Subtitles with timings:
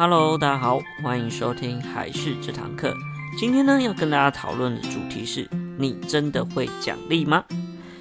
[0.00, 2.94] Hello，大家好，欢迎收听还是这堂课。
[3.36, 7.44] 今天呢，要跟大家讨论的主题是：你真的会奖励吗？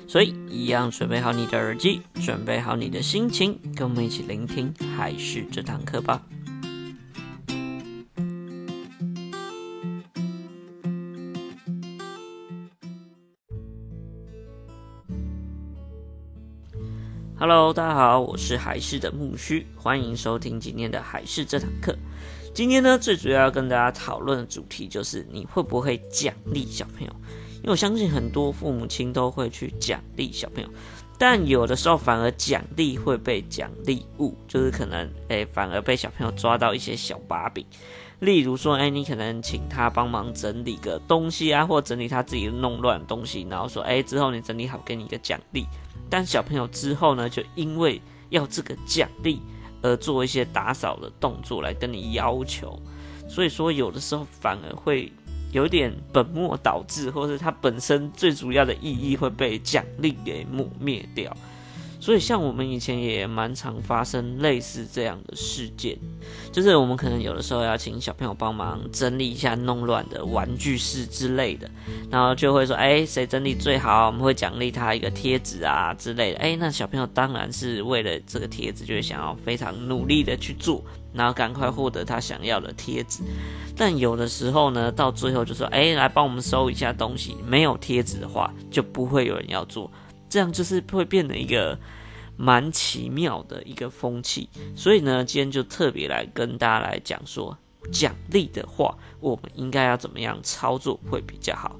[0.07, 6.21] 所以，一样准备好你的耳机，准备好你的心情，跟我们一起聆听还是这堂课吧。
[17.39, 21.95] Hello，大家好，我是海事的木须，欢迎收听今天的海事这堂课。
[22.51, 27.15] 今天呢，最主要要跟大家讨论的主题就是你会不会奖励小朋友？
[27.57, 30.69] 因为我相信很多父母亲都会去奖励小朋友，
[31.19, 37.63] 但有的时候反而奖励会被奖励物，就是可能诶，反而被小朋友抓到一些小把柄。
[38.19, 45.65] 例如说，哎，你可能请他帮忙整理个东西啊，或整理他自己弄乱的东西，然后说，哎，之后你整理好，给你一个奖励。
[46.09, 49.39] 但小朋友之后呢，就因为要这个奖励
[49.81, 52.79] 而做一些打扫的动作来跟你要求，
[53.29, 55.11] 所以说有的时候反而会
[55.51, 61.35] 有点本末倒置，或是它本身最主要的意义会被奖励给抹灭掉。
[62.07, 65.97] 所以，像我们以前也蛮常发生类似这样的事件，
[66.53, 71.69] 就是我们可能有的时候要请小朋友帮忙整理一下弄乱的玩具室之类的，
[72.09, 74.05] 然后就会说：“哎，谁整理最好？
[74.05, 83.21] 我们会奖励他一个贴纸啊之类的。”哎，那小朋友当然是为了这个贴纸，就会想要非常努力的去做，然后赶快获得他想要的贴纸。
[83.75, 89.91] 但有的时候呢，到最后就说：“哎，来帮我们收一下东西。”没有贴纸的话，就不会有人要做。
[90.29, 91.77] 这样就是会变得一个
[92.35, 97.57] 蛮奇妙的一个风气，所以呢，今天就特别来跟大家来讲说，
[97.91, 101.79] 奖励的话，我们应该要怎么样操作会比较好。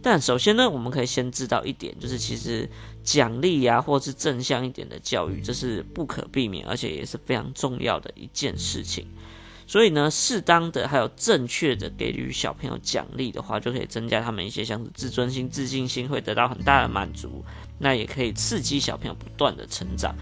[0.00, 2.70] 但首先呢，我们可以先知道一点，就是其实
[3.02, 9.06] 奖励呀，或是正向一点的教育，这是不可避免，而且也是非常重要的一件事情。
[9.66, 17.44] 所以呢，适当的还有正确的给予小朋友奖励的话，就可以增加他们一些像是自尊心、自信心，会得到很大的满足。
[17.78, 20.14] 那也可以刺激小朋友不断的成长。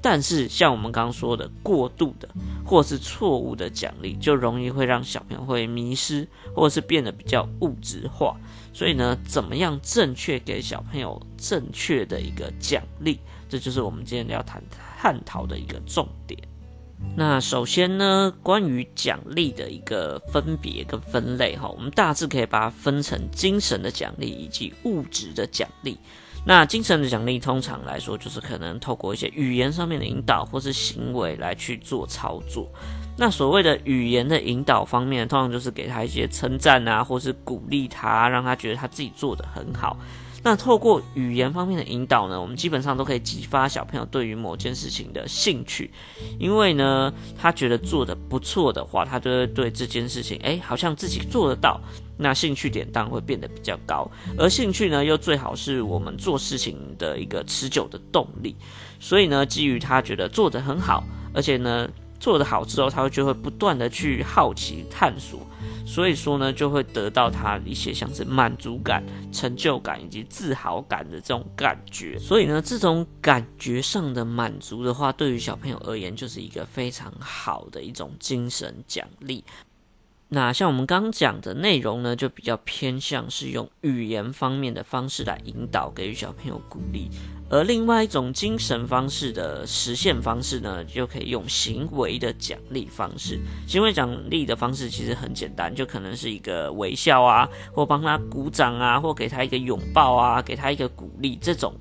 [0.00, 2.28] 但是像我们刚刚说的，过度的
[2.64, 8.36] 或是错误的奖励，就容易会让小朋友会迷失，或者是变得比较物质化。
[8.72, 16.38] 所以呢，怎么样正确给小朋友正确的一个奖励，这就是我们今天要谈探讨的一个重点。
[17.16, 25.98] 那首先呢，关于奖励的一个分别跟分类哈，我们大致可以把它分成精神的奖励以及物质的奖励。
[26.44, 32.66] 那精神的奖励通常来说，就是可能透过一些语言上面的引导或是行为来去做操作。
[33.18, 39.96] 那所谓的语言的引导方面，通常就是给他一些称赞啊，或是鼓励他，让他觉得他自己做得很好。
[40.40, 45.90] 那透过语言方面的引导呢，我们基本上都可以激发小朋友对于某件事情的兴趣，
[46.38, 51.80] 因为呢，他觉得做得不错的话，他就会对这件事情，哎，好像自己做得到，
[52.18, 58.56] 那兴趣点当然会变得比较高，而兴趣呢，又最好是我们做事情的一个持久的动力，
[58.98, 65.40] 所以呢，基于他觉得做得很好，而且呢，做得好之后，他就会不断的去好奇探索。
[65.86, 69.02] 所以说呢，就会得到他一些像是满足感、
[69.32, 72.18] 成就感以及自豪感的这种感觉。
[72.18, 79.42] 所以呢，这种感觉上的满足的话，对于小朋友而言，就是一个非常好的一种精神奖励。
[80.30, 87.08] 那像我们刚讲的内容呢，就比较偏向是用语言方面的方式来引导，给予小朋友鼓励。
[87.50, 93.40] 而另外一种精神方式的实现方式呢，就可以用行为的奖励方式。
[93.66, 101.74] 行为奖励的方式其实很简单，就可能是一个微笑啊，或帮他鼓掌啊，或给他一个拥抱啊，给他一个鼓励这种，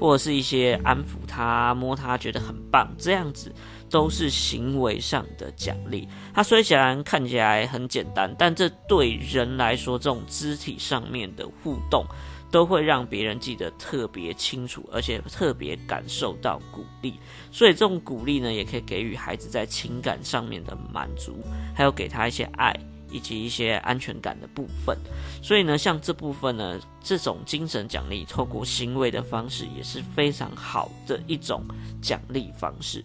[0.00, 3.52] 或者是一些安抚他、摸他，觉得很棒这样子，
[3.90, 6.08] 都是行为上的奖励。
[6.32, 12.06] 它虽然看起来很简单，但这对人来说，这种肢体上面的互动。
[12.52, 17.14] 都会让别人记得特别清楚，而且特别感受到鼓励。
[17.52, 21.36] 所以这种鼓励呢，也可以给予孩子在情感上面的满足，
[21.76, 22.74] 还有给他一些爱
[23.08, 24.98] 以及一些安全感的部分。
[25.40, 31.62] 所以呢，像这部分呢，这种精神奖励透过行为的方式也是非常好的一种
[32.02, 33.04] 奖励方式。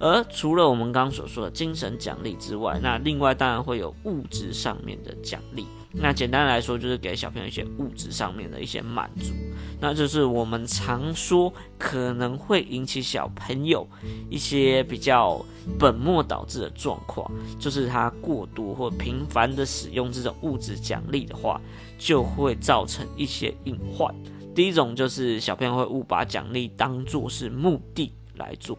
[0.00, 5.66] 而除了我们刚刚所说的精神奖励之外，那另外当然会有物质上面的奖励。
[5.90, 9.32] 那简单来说，就是给小朋友一些物质上面的一些满足。
[9.80, 13.88] 那就是我们常说可能会引起小朋友
[14.28, 15.42] 一些比较
[15.78, 17.28] 本末倒置的状况，
[17.58, 21.58] 就是他过度或频繁的使用这种物质奖励的话，
[21.98, 24.14] 就会造成一些隐患。
[24.54, 28.76] 第一种就是小朋友会误把奖励当作是目的来做。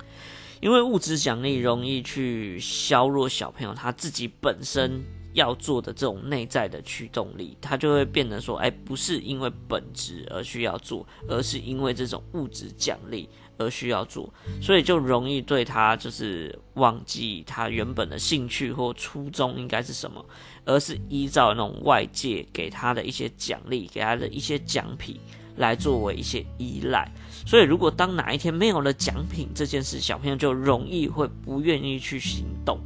[0.61, 5.03] 因为物质奖励容易去削弱小朋友他自己本身
[5.33, 20.25] 要做的这种内在的驱动力，他就会变得说，哎，不是因为本质而需要做，而是因为这种物质奖励而需要做，所以就容易对他就是忘记他原本的兴趣或初衷应该是什么，
[20.65, 25.19] 而是依照那种外界给他的一些奖励，给他的一些奖品
[25.57, 27.11] 来作为一些依赖。
[27.45, 32.79] 所以如果当哪一天没有了奖品这件事，小朋友就容易会不愿意去行动。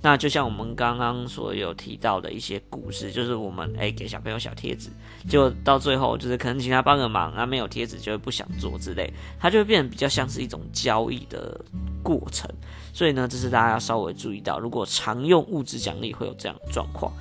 [0.00, 4.88] 那就像我们刚刚所有提到的一些故事，就是我们诶、给小朋友小贴纸，
[5.28, 11.60] 就到最后就是可能请他帮个忙，啊没有贴纸就会不想做之类，他就会变得比较像是一种交易的
[12.00, 12.48] 过程。
[12.92, 17.12] 所以呢，这是大家要稍微注意到，如果常用物质奖励会有这样的状况。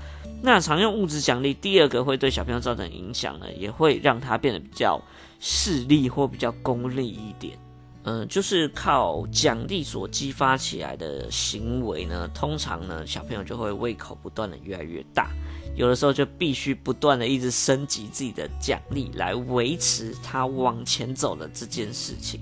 [0.42, 5.02] 那常用物质奖励，第二个会对小朋友造成影响呢，也会让他变得比较
[5.40, 7.58] 势利或比较功利一点。
[8.04, 15.30] 嗯，就是靠奖励所激发起来的行为呢，通常呢，小朋友就会胃口不断的越来越大，
[15.76, 22.40] 有的时候就必须不断的一直升级自己的奖励来维持他往前走的这件事情，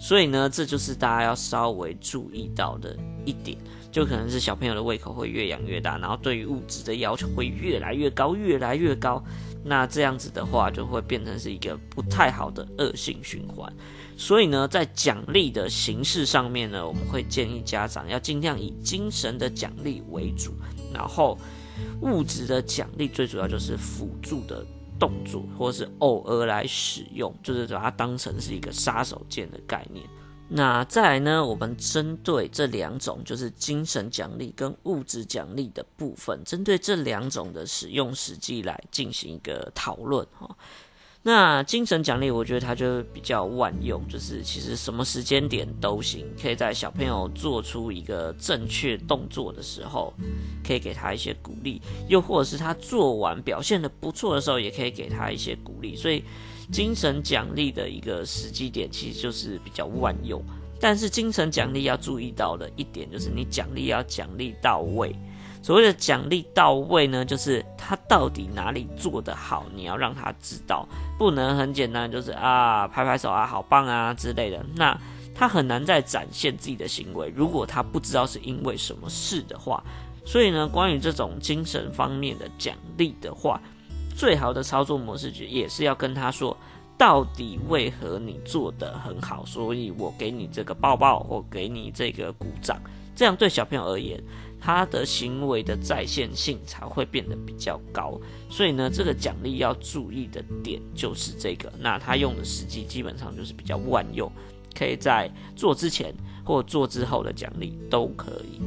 [0.00, 3.56] 所以呢，这就是大家要稍微注意到的一点，
[3.96, 9.24] 就可能是小朋友的胃口会越养越大，然后对于物质的要求会越来越高，越来越高，
[9.64, 13.72] 那这样子的话就会变成是一个不太好的恶性循环。
[14.14, 20.52] 所以呢，在奖励的形式上面呢，我们会建议家长要尽量以精神的奖励为主，
[20.92, 21.38] 然后
[22.02, 24.62] 物质的奖励最主要就是辅助的
[24.98, 30.04] 动作，或是偶尔来使用，就是把它当成是一个杀手锏的概念。
[30.48, 40.56] 那再来呢，我们针对这两种，就是精神奖励跟物质奖励的部分，针对这两种的使用时机来进行一个讨论哈。
[41.28, 50.14] 那精神奖励，我觉得它就比较万用，就是其实什么时间点都行，可以在小朋友做出一个正确动作的时候，
[50.64, 55.96] 可以给他一些鼓励；又或者是他做完表现得不错的时候，也可以给他一些鼓励。
[55.96, 56.22] 所以，
[56.70, 60.40] 精神奖励的一个时机点，其实就是比较万用。
[60.78, 65.12] 但是，精神奖励要注意到的一点，就是你奖励要奖励到位。
[65.66, 70.86] 所谓的奖励到位呢，就是他到底哪里做得好，你要让他知道，
[71.18, 74.64] 不能很简单，就是啊拍拍手啊好棒啊之类的。
[74.76, 74.96] 那
[75.34, 79.82] 他很难再展现自己的行为，如果他不知道是因为什么事的话。
[80.24, 83.60] 所以呢，关于这种精神方面的奖励的话，
[84.16, 86.56] 最好的操作模式也是要跟他说，
[86.96, 92.80] 到底为何你做得很好，所以我给你这个抱抱，或给你这个鼓掌，
[93.16, 94.22] 这样对小朋友而言。
[94.66, 98.20] 他的行为的在线性才会变得比较高，
[98.50, 101.72] 所以呢，这个奖励要注意的点就是这个。
[101.78, 104.28] 那他用的时机基本上就是比较万用，
[104.76, 106.12] 可以在做之前
[106.44, 108.60] 或做之后的奖励都可以。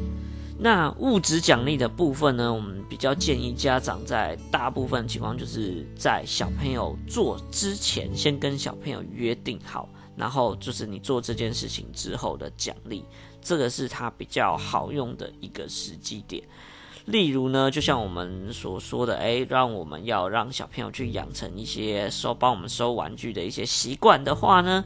[0.57, 13.03] 那物质奖励的部分呢，我们比较建议家长在大部分情况就是在小朋友做之前，先跟小朋友约定好，然后就是你做这件事情之后的奖励。
[13.41, 16.43] 这个是它比较好用的一个时机点，
[17.05, 24.83] 例如呢，就像我们所说的，诶，让我们要让小朋友去养成一些收帮我们收玩具的一些习惯的话呢，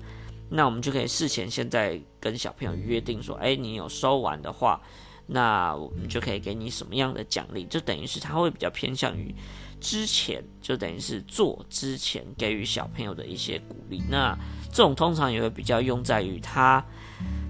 [0.50, 4.80] 那我们就可以事前现在跟小朋友约定说，诶，你有收完的话，
[5.26, 9.34] 那我们就可以给你什么样的奖励，就等于是他会比较偏向于
[9.82, 14.38] 之前，就等于是做之前给予小朋友的一些鼓励，那
[14.74, 16.84] 这种通常也会比较用在于他。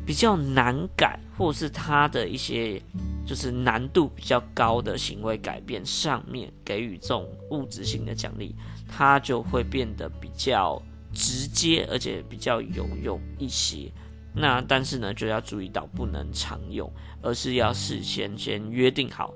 [0.05, 2.77] 比较难改，或是他的一些
[3.25, 8.53] 就是难度比较高的行为改变上面给予这种物质性的奖励，
[8.85, 10.81] 它就会变得比较
[11.13, 13.89] 直接，而且比较有用一些。
[14.33, 19.33] 那但是呢，就要注意到不能常用，而是要事先先约定好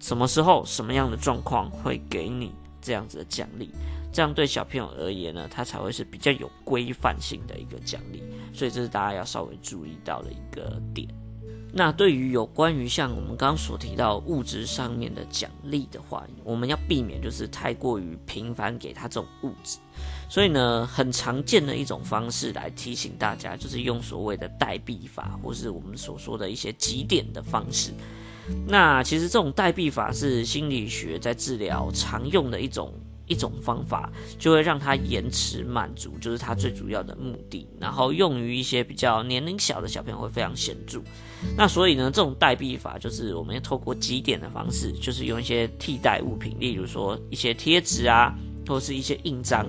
[0.00, 3.70] 什么时候、什么样的状况会给你这样子的奖励。
[4.12, 11.08] 这样对小朋友而言呢，他才会是比较有规范性的一个奖励，所以这是大家要稍微注意到的一个点。
[11.72, 19.78] 那对于有关于像我们刚刚所提到物质上面的奖励的话，我们要避免就是太过于频繁给他这种物质。
[20.28, 27.92] 所以呢，很常见的一种方式来提醒大家，就是用所谓的代币法，或是我们所说的一些集点的方式。
[28.66, 32.92] 那其实这种代币法是心理学在治疗常用的一种。
[33.30, 37.66] 一种方法就会让他延迟满足，就是他最主要的目的。
[37.78, 41.00] 然后用于一些比较年龄小的小朋友会非常显著。
[41.56, 48.34] 那所以呢，这种代币法就是我们要透过几点的方式，就是用一些替代物品，例如说一些贴纸啊，
[48.66, 49.66] 或是一些印章，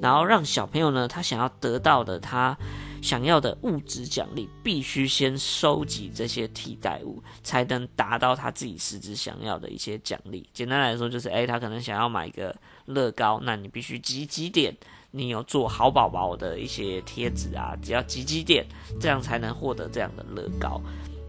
[0.00, 2.56] 然后让小朋友呢，他想要得到的，他
[3.02, 10.48] 想要的物质奖励，必须先收集这些替代物，才能达到他自己实质想要的一些奖励。
[10.52, 12.54] 简单来说，就是诶，他可能想要买个
[12.86, 14.76] 乐高，那你必须集几点，
[15.10, 18.66] 你有做好宝宝的一些贴纸啊，只要集几点，
[19.00, 20.80] 这样才能获得这样的乐高。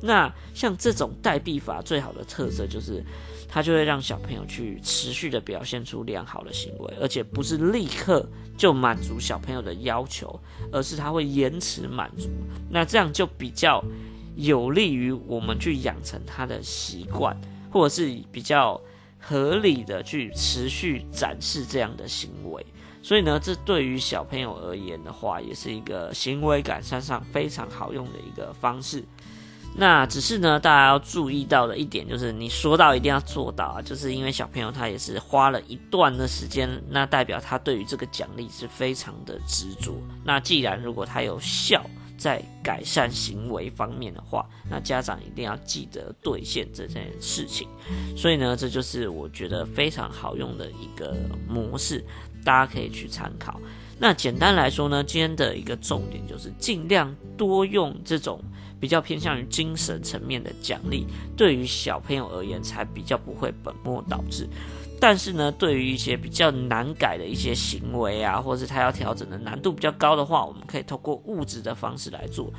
[0.01, 3.03] 那像这种代币法最好的特色就是，
[3.47, 8.27] 它就会让小朋友去持续的表现出良好的行为，而且不是立刻
[8.57, 10.39] 就满足小朋友的要求，
[10.71, 12.29] 而是他会延迟满足。
[12.69, 13.83] 那这样就比较
[14.35, 17.39] 有利于我们去养成他的习惯，
[17.71, 18.79] 或者是比较
[19.19, 22.65] 合理的去持续展示这样的行为。
[23.03, 29.03] 所以呢，这对于小朋友而言的话，也是一个行为改善上非常好用的一个方式。
[29.73, 39.93] 那只是呢，大家要注意到的一点就是，你说到一定要做到啊，就是因为小朋友他也是花了一段的时间，那代表他对于这个奖励是非常的执着。
[40.25, 41.81] 那既然如果他有效
[42.17, 47.67] 在改善行为方面的话，那家长一定要记得兑现这件事情。
[48.15, 51.15] 所以呢，这就是我觉得非常好用的一个
[51.47, 52.03] 模式，
[52.43, 53.59] 大家可以去参考。
[53.97, 58.43] 那简单来说呢，今天的一个重点就是尽量多用这种。
[58.81, 61.05] 比较偏向于精神层面的奖励，
[61.37, 64.49] 对于小朋友而言才比较不会本末倒置。
[64.99, 72.51] 但是呢，对于一些比较难改的一些行为啊，或是他要调整的难度比较高的话，我们可以透过物质的方式来做。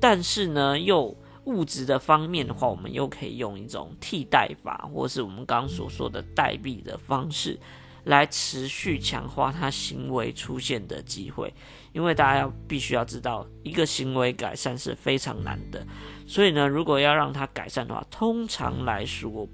[0.00, 7.58] 但是呢，又物质的方面的话，我们又可以用一种替代法，或是我们刚刚所说的代币的方式。
[8.06, 11.52] 来持续强化他行为出现的机会，
[11.92, 15.84] 因为大家要必须要知道，一个行为改善是非常难的，
[16.24, 19.48] 所以呢，如果要让他改善的话，通常来说，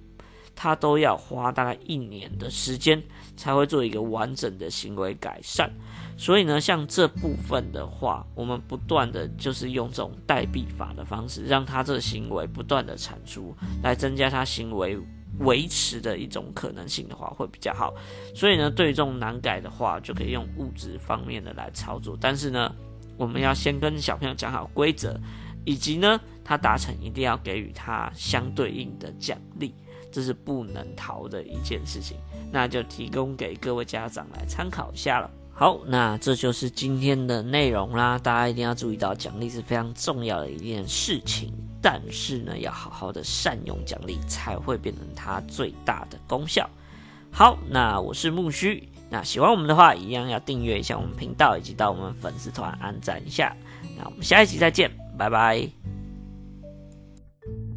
[0.55, 3.03] 他都要花大概一年的时间
[3.39, 5.73] 才会做一个完整的行为改善。
[6.19, 14.99] 所以呢，像这部分的话，我们不断的就是用这种代币法的方式，让他这个行为不断的产出，来增加他行为。
[15.39, 17.93] 维持的一种可能性的话会比较好，
[18.35, 22.17] 所以呢，对于这种难改的话，就可以用物质方面的来操作。
[22.21, 22.75] 但是呢，
[23.17, 25.19] 我们要先跟小朋友讲好规则，
[25.65, 29.75] 以及呢，他达成一定要给予他相对应的奖励，
[30.11, 32.19] 这是不能逃的一件事情。
[32.53, 35.31] 那就提供给各位家长来参考一下了。
[35.55, 38.19] 好，那这就是今天的内容啦。
[38.19, 41.53] 大家一定要注意到，奖励是非常重要的一件事情。
[41.83, 46.69] 但是呢，要好好的善用奖励，才会变成它最大的功效。
[47.31, 53.57] 好，那我是木须，那喜欢我们的话，一样要订阅一下我们频道，以及到我们粉丝团按赞一下。
[53.99, 56.02] 那我们下一集再见，拜拜。